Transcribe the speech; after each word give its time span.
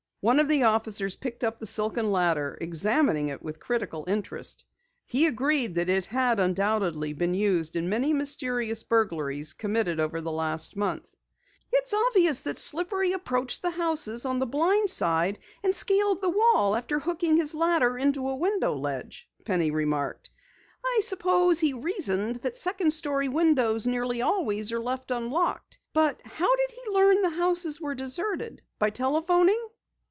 One 0.23 0.39
of 0.39 0.47
the 0.47 0.61
officers 0.61 1.15
picked 1.15 1.43
up 1.43 1.57
the 1.57 1.65
silken 1.65 2.11
ladder, 2.11 2.55
examining 2.61 3.29
it 3.29 3.41
with 3.41 3.59
critical 3.59 4.05
interest. 4.07 4.65
He 5.07 5.25
agreed 5.25 5.73
that 5.73 5.89
it 5.89 6.05
had 6.05 6.39
undoubtedly 6.39 7.13
been 7.13 7.33
used 7.33 7.75
in 7.75 7.89
many 7.89 8.13
mysterious 8.13 8.83
burglaries 8.83 9.53
committed 9.53 9.97
during 9.97 10.23
the 10.23 10.37
past 10.37 10.75
month. 10.77 11.09
"It's 11.71 11.95
obvious 11.95 12.41
that 12.41 12.59
Slippery 12.59 13.13
approached 13.13 13.63
the 13.63 13.71
houses 13.71 14.23
on 14.23 14.37
the 14.37 14.45
'blind' 14.45 14.91
side, 14.91 15.39
and 15.63 15.73
scaled 15.73 16.21
the 16.21 16.29
wall 16.29 16.75
after 16.75 16.99
hooking 16.99 17.37
his 17.37 17.55
ladder 17.55 17.97
into 17.97 18.29
a 18.29 18.35
window 18.35 18.75
ledge," 18.75 19.27
Penny 19.43 19.71
remarked. 19.71 20.29
"I 20.85 20.99
suppose 21.03 21.59
he 21.59 21.73
reasoned 21.73 22.35
that 22.43 22.55
second 22.55 22.91
story 22.93 23.27
windows 23.27 23.87
nearly 23.87 24.21
always 24.21 24.71
are 24.71 24.79
left 24.79 25.09
unlocked. 25.09 25.79
But 25.93 26.21
how 26.23 26.55
did 26.57 26.69
he 26.69 26.91
learn 26.91 27.23
the 27.23 27.29
houses 27.31 27.81
were 27.81 27.95
deserted? 27.95 28.61
By 28.77 28.91
telephoning?" 28.91 29.67